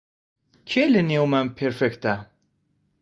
[0.69, 2.15] کێ لەنێومان پێرفێکتە؟